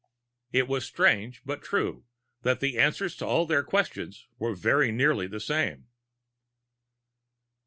[0.51, 2.05] _It was strange, but true,
[2.41, 5.89] that the answers to all their questions were very nearly the same.